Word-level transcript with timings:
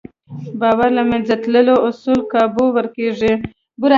باور 0.59 0.89
له 0.97 1.03
منځه 1.09 1.35
تللی، 1.43 1.75
اصول 1.87 2.19
کابو 2.33 2.65
ورکېږي. 2.75 3.33